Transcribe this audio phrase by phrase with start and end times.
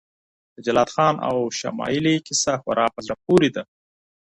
[0.55, 3.63] د جلات خان او شمایلې کیسه خورا په زړه پورې ده.